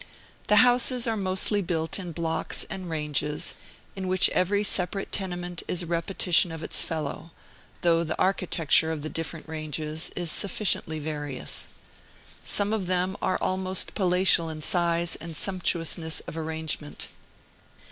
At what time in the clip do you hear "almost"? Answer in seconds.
13.41-13.93